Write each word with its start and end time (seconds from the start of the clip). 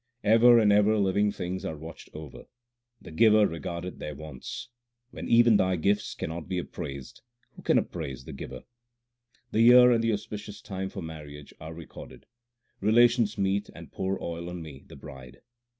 Ever 0.23 0.57
and 0.57 0.73
ever 0.73 0.97
living 0.97 1.31
things 1.31 1.63
are 1.63 1.77
watched 1.77 2.09
over; 2.11 2.45
the 2.99 3.11
Giver 3.11 3.45
regardeth 3.45 3.99
their 3.99 4.15
wants. 4.15 4.67
When 5.11 5.27
even 5.29 5.57
Thy 5.57 5.75
gifts 5.75 6.15
cannot 6.15 6.47
be 6.47 6.57
appraised, 6.57 7.21
who 7.53 7.61
can 7.61 7.77
ap 7.77 7.91
praise 7.91 8.25
the 8.25 8.33
Giver? 8.33 8.63
The 9.51 9.61
year 9.61 9.91
and 9.91 10.03
the 10.03 10.11
auspicious 10.13 10.59
time 10.59 10.89
for 10.89 11.03
marriage 11.03 11.53
are 11.61 11.75
re 11.75 11.85
corded; 11.85 12.25
relations 12.79 13.37
meet 13.37 13.69
and 13.75 13.91
pour 13.91 14.19
oil 14.23 14.49
on 14.49 14.63
me 14.63 14.83
the 14.87 14.95
bride. 14.95 15.41